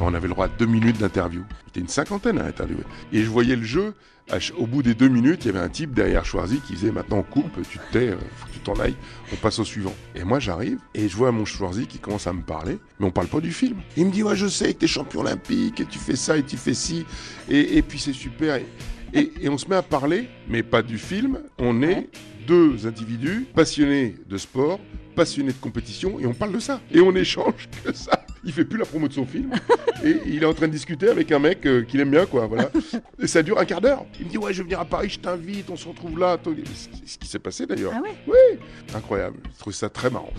On 0.00 0.14
avait 0.14 0.28
le 0.28 0.32
droit 0.32 0.46
à 0.46 0.48
deux 0.48 0.66
minutes 0.66 0.98
d'interview. 0.98 1.44
Il 1.66 1.68
était 1.68 1.80
une 1.80 1.88
cinquantaine 1.88 2.38
à 2.38 2.44
interviewer. 2.44 2.84
Et 3.12 3.22
je 3.22 3.28
voyais 3.28 3.56
le 3.56 3.64
jeu 3.64 3.94
au 4.58 4.66
bout 4.66 4.82
des 4.82 4.94
deux 4.94 5.08
minutes, 5.08 5.44
il 5.44 5.48
y 5.48 5.50
avait 5.50 5.64
un 5.64 5.68
type 5.68 5.94
derrière 5.94 6.24
Schwarzy 6.24 6.60
qui 6.60 6.74
disait 6.74 6.90
maintenant 6.90 7.22
coupe, 7.22 7.62
tu 7.70 7.78
te 7.78 7.92
tais, 7.92 8.08
euh, 8.08 8.16
faut 8.36 8.46
que 8.48 8.52
tu 8.52 8.58
t'en 8.60 8.74
ailles, 8.74 8.96
on 9.32 9.36
passe 9.36 9.58
au 9.58 9.64
suivant. 9.64 9.94
Et 10.14 10.24
moi 10.24 10.40
j'arrive 10.40 10.78
et 10.94 11.08
je 11.08 11.16
vois 11.16 11.30
mon 11.30 11.44
Schwarzy 11.44 11.86
qui 11.86 11.98
commence 11.98 12.26
à 12.26 12.32
me 12.32 12.42
parler, 12.42 12.78
mais 12.98 13.06
on 13.06 13.10
parle 13.10 13.28
pas 13.28 13.40
du 13.40 13.52
film. 13.52 13.80
Il 13.96 14.06
me 14.06 14.10
dit 14.10 14.22
ouais 14.22 14.36
je 14.36 14.48
sais 14.48 14.74
que 14.74 14.80
t'es 14.80 14.86
champion 14.86 15.20
olympique 15.20 15.80
et 15.80 15.86
tu 15.86 15.98
fais 15.98 16.16
ça 16.16 16.36
et 16.36 16.42
tu 16.46 16.56
fais 16.56 16.74
ci 16.74 17.04
et, 17.48 17.82
puis 17.82 17.98
c'est 17.98 18.12
super. 18.12 18.60
Et, 19.12 19.32
et, 19.40 19.48
on 19.48 19.58
se 19.58 19.68
met 19.68 19.76
à 19.76 19.82
parler, 19.82 20.28
mais 20.48 20.62
pas 20.62 20.82
du 20.82 20.98
film. 20.98 21.38
On 21.58 21.82
est 21.82 22.08
deux 22.46 22.86
individus 22.86 23.46
passionnés 23.54 24.16
de 24.28 24.36
sport, 24.36 24.80
passionnés 25.14 25.52
de 25.52 25.58
compétition 25.58 26.18
et 26.20 26.26
on 26.26 26.34
parle 26.34 26.52
de 26.52 26.60
ça. 26.60 26.80
Et 26.92 27.00
on 27.00 27.14
échange 27.14 27.68
que 27.84 27.92
ça 27.92 28.25
il 28.46 28.52
fait 28.52 28.64
plus 28.64 28.78
la 28.78 28.86
promo 28.86 29.08
de 29.08 29.12
son 29.12 29.26
film 29.26 29.50
et 30.04 30.20
il 30.26 30.42
est 30.42 30.46
en 30.46 30.54
train 30.54 30.68
de 30.68 30.72
discuter 30.72 31.08
avec 31.08 31.32
un 31.32 31.40
mec 31.40 31.66
euh, 31.66 31.82
qu'il 31.82 32.00
aime 32.00 32.10
bien, 32.10 32.26
quoi. 32.26 32.46
Voilà. 32.46 32.70
Et 33.20 33.26
ça 33.26 33.42
dure 33.42 33.58
un 33.58 33.64
quart 33.64 33.80
d'heure. 33.80 34.04
Il 34.20 34.26
me 34.26 34.30
dit 34.30 34.38
ouais, 34.38 34.52
je 34.52 34.58
vais 34.58 34.64
venir 34.64 34.80
à 34.80 34.84
Paris, 34.84 35.08
je 35.10 35.18
t'invite, 35.18 35.68
on 35.68 35.76
se 35.76 35.88
retrouve 35.88 36.18
là. 36.18 36.38
C'est 36.44 37.06
ce 37.06 37.18
qui 37.18 37.26
s'est 37.26 37.40
passé 37.40 37.66
d'ailleurs. 37.66 37.92
Ah 37.94 38.00
ouais 38.00 38.14
oui, 38.28 38.58
incroyable. 38.94 39.38
Je 39.54 39.58
trouve 39.58 39.72
ça 39.72 39.88
très 39.88 40.10
marrant. 40.10 40.32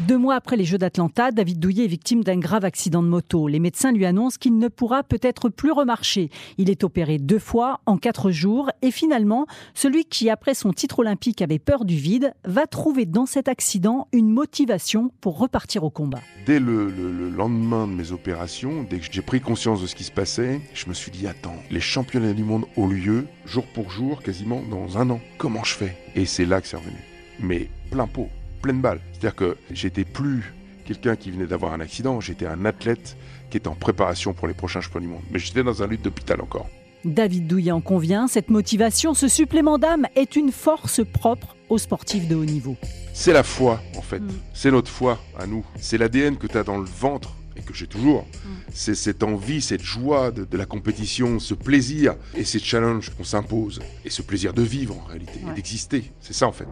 Deux 0.00 0.16
mois 0.16 0.36
après 0.36 0.56
les 0.56 0.64
Jeux 0.64 0.78
d'Atlanta, 0.78 1.32
David 1.32 1.58
Douillet 1.58 1.84
est 1.84 1.88
victime 1.88 2.24
d'un 2.24 2.38
grave 2.38 2.64
accident 2.64 3.02
de 3.02 3.08
moto. 3.08 3.46
Les 3.46 3.58
médecins 3.60 3.92
lui 3.92 4.06
annoncent 4.06 4.38
qu'il 4.40 4.56
ne 4.56 4.68
pourra 4.68 5.02
peut-être 5.02 5.50
plus 5.50 5.72
remarcher. 5.72 6.30
Il 6.56 6.70
est 6.70 6.82
opéré 6.82 7.18
deux 7.18 7.38
fois 7.38 7.80
en 7.84 7.98
quatre 7.98 8.30
jours 8.30 8.70
et 8.80 8.90
finalement, 8.90 9.46
celui 9.74 10.06
qui 10.06 10.30
après 10.30 10.54
son 10.54 10.72
titre 10.72 11.00
olympique 11.00 11.42
avait 11.42 11.58
peur 11.58 11.84
du 11.84 11.96
vide 11.96 12.32
va 12.44 12.66
trouver 12.66 13.04
dans 13.04 13.26
cet 13.26 13.48
accident 13.48 14.08
une 14.12 14.30
motivation 14.30 15.10
pour 15.20 15.38
repartir 15.38 15.84
au 15.84 15.90
combat. 15.90 16.20
Dès 16.46 16.58
le, 16.58 16.88
le 16.88 17.28
lendemain 17.28 17.49
lendemain 17.50 17.86
de 17.86 17.92
mes 17.92 18.12
opérations, 18.12 18.86
dès 18.88 18.98
que 18.98 19.06
j'ai 19.10 19.22
pris 19.22 19.40
conscience 19.40 19.82
de 19.82 19.86
ce 19.86 19.94
qui 19.94 20.04
se 20.04 20.12
passait, 20.12 20.60
je 20.72 20.86
me 20.88 20.94
suis 20.94 21.10
dit 21.10 21.26
attends, 21.26 21.56
les 21.70 21.80
championnats 21.80 22.32
du 22.32 22.44
monde 22.44 22.64
ont 22.76 22.86
lieu 22.86 23.26
jour 23.44 23.66
pour 23.66 23.90
jour, 23.90 24.22
quasiment 24.22 24.62
dans 24.70 24.98
un 24.98 25.10
an. 25.10 25.20
Comment 25.38 25.64
je 25.64 25.74
fais? 25.74 25.96
Et 26.14 26.26
c'est 26.26 26.44
là 26.44 26.60
que 26.60 26.68
c'est 26.68 26.76
revenu. 26.76 26.96
Mais 27.40 27.68
plein 27.90 28.06
pot, 28.06 28.28
pleine 28.62 28.80
balle. 28.80 29.00
C'est-à-dire 29.12 29.34
que 29.34 29.56
j'étais 29.70 30.04
plus 30.04 30.54
quelqu'un 30.84 31.16
qui 31.16 31.30
venait 31.30 31.46
d'avoir 31.46 31.72
un 31.72 31.80
accident, 31.80 32.20
j'étais 32.20 32.46
un 32.46 32.64
athlète 32.64 33.16
qui 33.50 33.56
était 33.56 33.68
en 33.68 33.74
préparation 33.74 34.32
pour 34.32 34.48
les 34.48 34.54
prochains 34.54 34.80
championnats 34.80 35.06
du 35.06 35.12
monde. 35.12 35.22
Mais 35.30 35.38
j'étais 35.38 35.62
dans 35.62 35.82
un 35.82 35.86
lutte 35.86 36.02
d'hôpital 36.02 36.40
encore. 36.40 36.68
David 37.04 37.46
Douillet 37.46 37.72
en 37.72 37.80
convient, 37.80 38.28
cette 38.28 38.50
motivation, 38.50 39.14
ce 39.14 39.26
supplément 39.26 39.78
d'âme 39.78 40.06
est 40.16 40.36
une 40.36 40.52
force 40.52 41.00
propre 41.04 41.56
aux 41.70 41.78
sportifs 41.78 42.28
de 42.28 42.34
haut 42.34 42.44
niveau. 42.44 42.76
C'est 43.14 43.32
la 43.32 43.42
foi, 43.42 43.80
en 43.96 44.02
fait. 44.02 44.20
Mm. 44.20 44.32
C'est 44.52 44.70
notre 44.70 44.90
foi 44.90 45.18
à 45.38 45.46
nous. 45.46 45.64
C'est 45.76 45.96
l'ADN 45.96 46.36
que 46.36 46.46
tu 46.46 46.58
as 46.58 46.62
dans 46.62 46.78
le 46.78 46.84
ventre 46.84 47.36
et 47.56 47.62
que 47.62 47.74
j'ai 47.74 47.86
toujours, 47.86 48.26
c'est 48.72 48.94
cette 48.94 49.22
envie, 49.22 49.60
cette 49.60 49.82
joie 49.82 50.30
de, 50.30 50.44
de 50.44 50.56
la 50.56 50.66
compétition, 50.66 51.38
ce 51.38 51.54
plaisir 51.54 52.14
et 52.36 52.44
ces 52.44 52.58
challenges 52.58 53.10
qu'on 53.10 53.24
s'impose 53.24 53.80
et 54.04 54.10
ce 54.10 54.22
plaisir 54.22 54.52
de 54.52 54.62
vivre 54.62 54.96
en 54.96 55.04
réalité 55.06 55.40
et 55.50 55.54
d'exister. 55.54 56.04
C'est 56.20 56.32
ça 56.32 56.46
en 56.46 56.52
fait. 56.52 56.68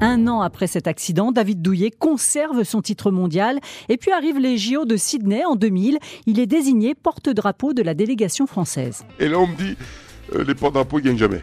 Un 0.00 0.26
an 0.26 0.40
après 0.40 0.66
cet 0.66 0.86
accident, 0.86 1.32
David 1.32 1.62
Douillet 1.62 1.90
conserve 1.90 2.64
son 2.64 2.82
titre 2.82 3.10
mondial 3.10 3.60
et 3.88 3.96
puis 3.96 4.10
arrivent 4.10 4.38
les 4.38 4.58
JO 4.58 4.84
de 4.84 4.96
Sydney 4.96 5.44
en 5.44 5.56
2000. 5.56 5.98
Il 6.26 6.40
est 6.40 6.46
désigné 6.46 6.94
porte-drapeau 6.94 7.72
de 7.74 7.82
la 7.82 7.94
délégation 7.94 8.46
française. 8.46 9.04
Et 9.18 9.28
là 9.28 9.38
on 9.38 9.46
me 9.46 9.56
dit, 9.56 9.76
euh, 10.34 10.44
les 10.44 10.54
porte-drapeaux 10.54 10.98
ils 10.98 11.04
gagnent 11.04 11.18
jamais. 11.18 11.42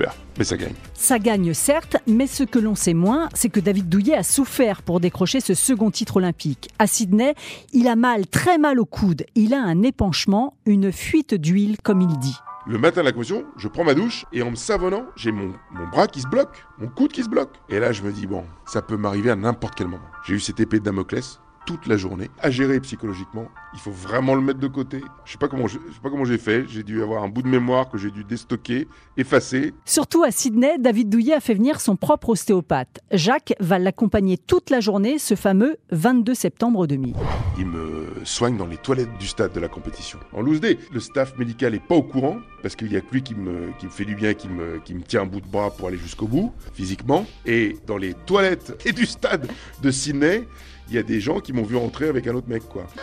Super, 0.00 0.16
mais 0.38 0.44
ça 0.44 0.56
gagne. 0.56 0.72
Ça 0.94 1.18
gagne 1.18 1.52
certes, 1.52 1.98
mais 2.06 2.26
ce 2.26 2.42
que 2.42 2.58
l'on 2.58 2.74
sait 2.74 2.94
moins, 2.94 3.28
c'est 3.34 3.50
que 3.50 3.60
David 3.60 3.90
Douillet 3.90 4.14
a 4.14 4.22
souffert 4.22 4.80
pour 4.80 4.98
décrocher 4.98 5.40
ce 5.40 5.52
second 5.52 5.90
titre 5.90 6.16
olympique. 6.16 6.70
À 6.78 6.86
Sydney, 6.86 7.34
il 7.74 7.86
a 7.86 7.96
mal, 7.96 8.26
très 8.26 8.56
mal 8.56 8.80
au 8.80 8.86
coude. 8.86 9.26
Il 9.34 9.52
a 9.52 9.60
un 9.62 9.82
épanchement, 9.82 10.54
une 10.64 10.90
fuite 10.90 11.34
d'huile, 11.34 11.76
comme 11.82 12.00
il 12.00 12.18
dit. 12.18 12.36
Le 12.66 12.78
matin 12.78 13.02
de 13.02 13.06
la 13.06 13.12
commission, 13.12 13.44
je 13.58 13.68
prends 13.68 13.84
ma 13.84 13.92
douche 13.92 14.24
et 14.32 14.40
en 14.40 14.52
me 14.52 14.56
savonnant, 14.56 15.04
j'ai 15.16 15.32
mon, 15.32 15.52
mon 15.70 15.86
bras 15.88 16.06
qui 16.06 16.22
se 16.22 16.28
bloque, 16.28 16.64
mon 16.78 16.88
coude 16.88 17.12
qui 17.12 17.22
se 17.22 17.28
bloque. 17.28 17.56
Et 17.68 17.78
là, 17.78 17.92
je 17.92 18.02
me 18.02 18.10
dis, 18.10 18.26
bon, 18.26 18.44
ça 18.64 18.80
peut 18.80 18.96
m'arriver 18.96 19.30
à 19.30 19.36
n'importe 19.36 19.74
quel 19.74 19.88
moment. 19.88 20.08
J'ai 20.26 20.32
eu 20.32 20.40
cette 20.40 20.60
épée 20.60 20.78
de 20.78 20.84
Damoclès 20.84 21.40
toute 21.66 21.86
la 21.86 21.96
journée, 21.96 22.30
à 22.40 22.50
gérer 22.50 22.80
psychologiquement. 22.80 23.46
Il 23.74 23.80
faut 23.80 23.90
vraiment 23.90 24.34
le 24.34 24.40
mettre 24.40 24.58
de 24.58 24.66
côté. 24.66 25.00
Je 25.24 25.32
sais 25.32 25.38
pas 25.38 25.48
comment 25.48 25.66
je, 25.66 25.78
je 25.88 25.94
sais 25.94 26.00
pas 26.02 26.10
comment 26.10 26.24
j'ai 26.24 26.38
fait. 26.38 26.66
J'ai 26.68 26.82
dû 26.82 27.02
avoir 27.02 27.22
un 27.22 27.28
bout 27.28 27.42
de 27.42 27.48
mémoire 27.48 27.88
que 27.88 27.98
j'ai 27.98 28.10
dû 28.10 28.24
déstocker, 28.24 28.88
effacer. 29.16 29.74
Surtout 29.84 30.24
à 30.24 30.30
Sydney, 30.30 30.78
David 30.78 31.08
Douillet 31.08 31.34
a 31.34 31.40
fait 31.40 31.54
venir 31.54 31.80
son 31.80 31.96
propre 31.96 32.30
ostéopathe. 32.30 33.00
Jacques 33.12 33.54
va 33.60 33.78
l'accompagner 33.78 34.38
toute 34.38 34.70
la 34.70 34.80
journée, 34.80 35.18
ce 35.18 35.34
fameux 35.34 35.76
22 35.92 36.34
septembre 36.34 36.86
2000. 36.86 37.14
Il 37.58 37.66
me 37.66 38.06
soigne 38.24 38.56
dans 38.56 38.66
les 38.66 38.76
toilettes 38.76 39.16
du 39.18 39.26
stade 39.26 39.52
de 39.52 39.60
la 39.60 39.68
compétition. 39.68 40.18
En 40.32 40.40
loose 40.40 40.60
day, 40.60 40.78
le 40.92 41.00
staff 41.00 41.36
médical 41.38 41.74
est 41.74 41.84
pas 41.84 41.94
au 41.94 42.02
courant 42.02 42.38
parce 42.62 42.76
qu'il 42.76 42.92
y 42.92 42.96
a 42.96 43.00
que 43.00 43.12
lui 43.12 43.22
qui 43.22 43.34
me, 43.34 43.70
qui 43.78 43.86
me 43.86 43.90
fait 43.90 44.04
du 44.04 44.14
bien, 44.14 44.34
qui 44.34 44.48
me, 44.48 44.78
qui 44.84 44.94
me 44.94 45.02
tient 45.02 45.22
un 45.22 45.26
bout 45.26 45.40
de 45.40 45.46
bras 45.46 45.70
pour 45.70 45.88
aller 45.88 45.96
jusqu'au 45.96 46.26
bout, 46.26 46.52
physiquement. 46.72 47.26
Et 47.46 47.76
dans 47.86 47.96
les 47.96 48.14
toilettes 48.14 48.82
et 48.84 48.92
du 48.92 49.06
stade 49.06 49.48
de 49.82 49.90
Sydney, 49.90 50.46
il 50.90 50.96
y 50.96 50.98
a 50.98 51.02
des 51.02 51.20
gens 51.20 51.40
qui 51.40 51.52
m'ont 51.52 51.62
vu 51.62 51.76
rentrer 51.76 52.08
avec 52.08 52.26
un 52.26 52.34
autre 52.34 52.48
mec, 52.48 52.62
quoi. 52.68 52.86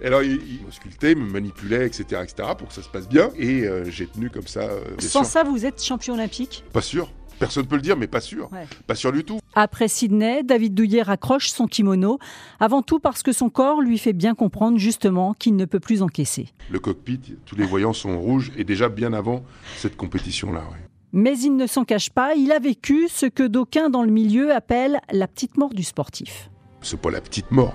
Et 0.00 0.06
alors, 0.08 0.22
il, 0.22 0.32
il 0.34 0.60
m'auscultait, 0.64 1.12
il 1.12 1.18
me 1.18 1.30
manipulait, 1.30 1.86
etc., 1.86 2.20
etc., 2.22 2.50
pour 2.56 2.68
que 2.68 2.74
ça 2.74 2.82
se 2.82 2.88
passe 2.88 3.08
bien. 3.08 3.30
Et 3.36 3.64
euh, 3.66 3.84
j'ai 3.90 4.06
tenu 4.06 4.28
comme 4.28 4.46
ça. 4.46 4.60
euh, 4.60 4.80
Sans 4.98 5.22
sûr. 5.22 5.24
ça, 5.24 5.42
vous 5.42 5.64
êtes 5.64 5.82
champion 5.82 6.14
olympique? 6.14 6.64
Pas 6.72 6.82
sûr. 6.82 7.10
Personne 7.38 7.66
peut 7.66 7.76
le 7.76 7.82
dire, 7.82 7.96
mais 7.96 8.06
pas 8.06 8.20
sûr. 8.20 8.50
Ouais. 8.52 8.66
Pas 8.86 8.94
sûr 8.94 9.10
du 9.12 9.24
tout. 9.24 9.40
Après 9.54 9.88
Sydney, 9.88 10.42
David 10.42 10.74
Douillet 10.74 11.02
raccroche 11.02 11.48
son 11.48 11.66
kimono, 11.66 12.18
avant 12.60 12.82
tout 12.82 12.98
parce 12.98 13.22
que 13.22 13.32
son 13.32 13.48
corps 13.50 13.80
lui 13.82 13.98
fait 13.98 14.12
bien 14.14 14.34
comprendre 14.34 14.78
justement 14.78 15.34
qu'il 15.34 15.54
ne 15.56 15.64
peut 15.66 15.80
plus 15.80 16.02
encaisser. 16.02 16.48
Le 16.70 16.78
cockpit, 16.78 17.20
tous 17.44 17.56
les 17.56 17.64
voyants 17.66 17.92
sont 17.94 18.18
rouges, 18.18 18.52
et 18.56 18.64
déjà 18.64 18.88
bien 18.88 19.12
avant 19.12 19.44
cette 19.76 19.96
compétition-là. 19.96 20.60
ouais. 20.60 20.85
Mais 21.12 21.38
il 21.38 21.56
ne 21.56 21.66
s'en 21.66 21.84
cache 21.84 22.10
pas, 22.10 22.34
il 22.34 22.52
a 22.52 22.58
vécu 22.58 23.08
ce 23.08 23.26
que 23.26 23.42
d'aucuns 23.46 23.90
dans 23.90 24.02
le 24.02 24.10
milieu 24.10 24.52
appellent 24.54 25.00
la 25.12 25.26
petite 25.28 25.56
mort 25.56 25.72
du 25.72 25.82
sportif. 25.82 26.50
C'est 26.82 27.00
pas 27.00 27.10
la 27.10 27.20
petite 27.20 27.50
mort, 27.50 27.74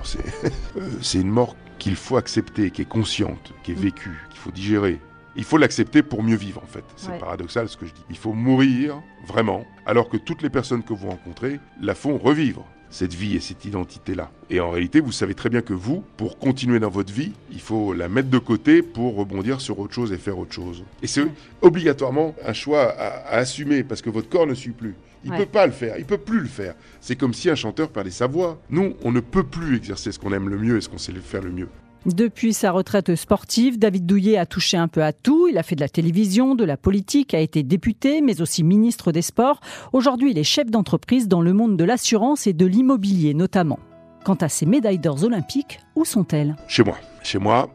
c'est 1.01 1.19
une 1.21 1.29
mort 1.29 1.55
qu'il 1.79 1.95
faut 1.95 2.17
accepter, 2.17 2.69
qui 2.71 2.83
est 2.83 2.87
consciente, 2.89 3.53
qui 3.63 3.71
est 3.71 3.75
vécue, 3.79 4.19
qu'il 4.29 4.39
faut 4.39 4.51
digérer. 4.51 4.99
Il 5.35 5.43
faut 5.43 5.57
l'accepter 5.57 6.03
pour 6.03 6.23
mieux 6.23 6.35
vivre, 6.35 6.61
en 6.63 6.67
fait. 6.67 6.83
C'est 6.97 7.09
Ouais. 7.09 7.17
paradoxal 7.17 7.67
ce 7.69 7.77
que 7.77 7.85
je 7.85 7.93
dis. 7.93 8.03
Il 8.09 8.17
faut 8.17 8.33
mourir, 8.33 9.01
vraiment, 9.25 9.65
alors 9.85 10.09
que 10.09 10.17
toutes 10.17 10.41
les 10.43 10.49
personnes 10.49 10.83
que 10.83 10.93
vous 10.93 11.07
rencontrez 11.09 11.59
la 11.81 11.95
font 11.95 12.17
revivre, 12.17 12.65
cette 12.91 13.13
vie 13.13 13.35
et 13.35 13.39
cette 13.39 13.65
identité-là. 13.65 14.29
Et 14.49 14.59
en 14.59 14.69
réalité, 14.69 14.99
vous 14.99 15.11
savez 15.11 15.33
très 15.33 15.49
bien 15.49 15.61
que 15.61 15.73
vous, 15.73 16.03
pour 16.17 16.37
continuer 16.37 16.79
dans 16.79 16.89
votre 16.89 17.11
vie, 17.11 17.31
il 17.51 17.59
faut 17.61 17.93
la 17.93 18.07
mettre 18.09 18.29
de 18.29 18.37
côté 18.37 18.81
pour 18.83 19.15
rebondir 19.15 19.59
sur 19.61 19.79
autre 19.79 19.93
chose 19.93 20.11
et 20.13 20.17
faire 20.17 20.37
autre 20.37 20.53
chose. 20.53 20.83
Et 21.01 21.07
c'est 21.07 21.25
obligatoirement 21.61 22.35
un 22.45 22.53
choix 22.53 22.83
à, 22.91 23.07
à 23.27 23.37
assumer, 23.37 23.83
parce 23.83 24.01
que 24.01 24.09
votre 24.09 24.29
corps 24.29 24.45
ne 24.47 24.53
suit 24.53 24.71
plus. 24.71 24.95
Il 25.23 25.31
Ouais. 25.31 25.37
peut 25.37 25.45
pas 25.45 25.67
le 25.67 25.71
faire, 25.71 25.97
il 25.99 26.05
peut 26.05 26.17
plus 26.17 26.39
le 26.39 26.47
faire. 26.47 26.73
C'est 26.99 27.15
comme 27.15 27.33
si 27.35 27.47
un 27.49 27.55
chanteur 27.55 27.89
perdait 27.89 28.09
sa 28.09 28.25
voix. 28.25 28.59
Nous, 28.71 28.95
on 29.03 29.11
ne 29.11 29.19
peut 29.19 29.43
plus 29.43 29.77
exercer 29.77 30.11
ce 30.11 30.17
qu'on 30.17 30.33
aime 30.33 30.49
le 30.49 30.57
mieux 30.57 30.77
et 30.77 30.81
ce 30.81 30.89
qu'on 30.89 30.97
sait 30.97 31.13
faire 31.13 31.43
le 31.43 31.51
mieux. 31.51 31.67
Depuis 32.07 32.53
sa 32.53 32.71
retraite 32.71 33.15
sportive, 33.15 33.77
David 33.77 34.07
Douillet 34.07 34.37
a 34.37 34.47
touché 34.47 34.75
un 34.75 34.87
peu 34.87 35.03
à 35.03 35.13
tout. 35.13 35.47
Il 35.47 35.59
a 35.59 35.63
fait 35.63 35.75
de 35.75 35.81
la 35.81 35.89
télévision, 35.89 36.55
de 36.55 36.65
la 36.65 36.75
politique, 36.75 37.35
a 37.35 37.39
été 37.39 37.61
député, 37.61 38.21
mais 38.21 38.41
aussi 38.41 38.63
ministre 38.63 39.11
des 39.11 39.21
Sports. 39.21 39.61
Aujourd'hui, 39.93 40.31
il 40.31 40.37
est 40.39 40.43
chef 40.43 40.71
d'entreprise 40.71 41.27
dans 41.27 41.41
le 41.41 41.53
monde 41.53 41.77
de 41.77 41.83
l'assurance 41.83 42.47
et 42.47 42.53
de 42.53 42.65
l'immobilier 42.65 43.35
notamment. 43.35 43.77
Quant 44.25 44.35
à 44.35 44.49
ses 44.49 44.65
médailles 44.65 44.97
d'or 44.97 45.23
olympiques, 45.23 45.79
où 45.95 46.03
sont-elles? 46.03 46.55
Chez 46.67 46.83
moi. 46.83 46.97
Chez 47.21 47.37
moi, 47.37 47.69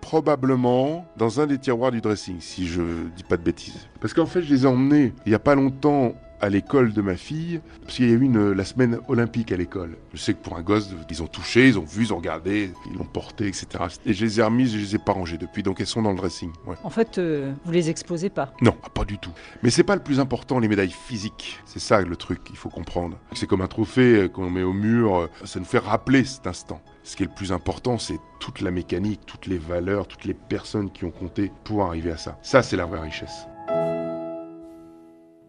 probablement 0.00 1.04
dans 1.16 1.40
un 1.40 1.46
des 1.46 1.58
tiroirs 1.58 1.92
du 1.92 2.00
dressing, 2.00 2.40
si 2.40 2.66
je 2.66 2.82
dis 3.16 3.22
pas 3.22 3.36
de 3.36 3.42
bêtises. 3.42 3.86
Parce 4.00 4.12
qu'en 4.12 4.26
fait, 4.26 4.42
je 4.42 4.52
les 4.52 4.64
ai 4.64 4.66
emmenés 4.66 5.12
il 5.24 5.30
y 5.30 5.36
a 5.36 5.38
pas 5.38 5.54
longtemps 5.54 6.14
à 6.40 6.48
l'école 6.48 6.92
de 6.92 7.02
ma 7.02 7.16
fille, 7.16 7.60
parce 7.82 7.96
qu'il 7.96 8.08
y 8.08 8.12
a 8.12 8.14
eu 8.14 8.22
une, 8.22 8.52
la 8.52 8.64
semaine 8.64 8.98
olympique 9.08 9.52
à 9.52 9.56
l'école. 9.56 9.96
Je 10.14 10.18
sais 10.18 10.34
que 10.34 10.42
pour 10.42 10.56
un 10.56 10.62
gosse, 10.62 10.90
ils 11.10 11.22
ont 11.22 11.26
touché, 11.26 11.68
ils 11.68 11.78
ont 11.78 11.84
vu, 11.84 12.04
ils 12.04 12.12
ont 12.12 12.18
regardé, 12.18 12.72
ils 12.90 12.96
l'ont 12.96 13.04
porté, 13.04 13.46
etc. 13.46 13.66
Et 14.06 14.12
je 14.12 14.24
les 14.24 14.40
ai 14.40 14.42
remises, 14.42 14.72
je 14.72 14.78
les 14.78 14.94
ai 14.96 14.98
pas 14.98 15.12
rangées 15.12 15.38
depuis, 15.38 15.62
donc 15.62 15.80
elles 15.80 15.86
sont 15.86 16.02
dans 16.02 16.12
le 16.12 16.16
dressing. 16.16 16.50
Ouais. 16.66 16.76
En 16.84 16.90
fait, 16.90 17.18
vous 17.18 17.72
les 17.72 17.90
exposez 17.90 18.30
pas. 18.30 18.52
Non, 18.60 18.76
ah, 18.82 18.88
pas 18.88 19.04
du 19.04 19.18
tout. 19.18 19.32
Mais 19.62 19.70
c'est 19.70 19.84
pas 19.84 19.96
le 19.96 20.02
plus 20.02 20.20
important, 20.20 20.58
les 20.58 20.68
médailles 20.68 20.94
physiques. 21.06 21.58
C'est 21.64 21.78
ça 21.78 22.00
le 22.00 22.16
truc 22.16 22.44
qu'il 22.44 22.56
faut 22.56 22.68
comprendre. 22.68 23.18
C'est 23.32 23.46
comme 23.46 23.60
un 23.60 23.68
trophée 23.68 24.22
euh, 24.22 24.28
qu'on 24.28 24.50
met 24.50 24.62
au 24.62 24.72
mur, 24.72 25.16
euh, 25.16 25.30
ça 25.44 25.58
nous 25.58 25.64
fait 25.64 25.78
rappeler 25.78 26.24
cet 26.24 26.46
instant. 26.46 26.80
Ce 27.02 27.16
qui 27.16 27.22
est 27.22 27.26
le 27.26 27.34
plus 27.34 27.52
important, 27.52 27.98
c'est 27.98 28.18
toute 28.40 28.60
la 28.60 28.70
mécanique, 28.70 29.20
toutes 29.26 29.46
les 29.46 29.58
valeurs, 29.58 30.06
toutes 30.06 30.24
les 30.24 30.34
personnes 30.34 30.90
qui 30.90 31.04
ont 31.04 31.10
compté 31.10 31.50
pour 31.64 31.84
arriver 31.84 32.10
à 32.10 32.16
ça. 32.16 32.38
Ça, 32.42 32.62
c'est 32.62 32.76
la 32.76 32.84
vraie 32.84 33.00
richesse. 33.00 33.46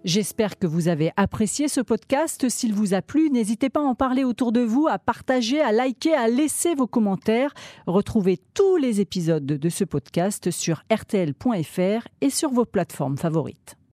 J'espère 0.05 0.57
que 0.57 0.65
vous 0.65 0.87
avez 0.87 1.11
apprécié 1.17 1.67
ce 1.67 1.81
podcast. 1.81 2.47
S'il 2.47 2.73
vous 2.73 2.93
a 2.93 3.01
plu, 3.01 3.29
n'hésitez 3.29 3.69
pas 3.69 3.81
à 3.81 3.83
en 3.83 3.95
parler 3.95 4.23
autour 4.23 4.51
de 4.51 4.61
vous, 4.61 4.87
à 4.87 4.97
partager, 4.97 5.59
à 5.59 5.71
liker, 5.71 6.13
à 6.13 6.27
laisser 6.29 6.73
vos 6.73 6.87
commentaires. 6.87 7.53
Retrouvez 7.85 8.39
tous 8.53 8.77
les 8.77 9.01
épisodes 9.01 9.45
de 9.45 9.69
ce 9.69 9.83
podcast 9.83 10.51
sur 10.51 10.83
rtl.fr 10.91 12.07
et 12.21 12.29
sur 12.29 12.51
vos 12.51 12.65
plateformes 12.65 13.17
favorites. 13.17 13.78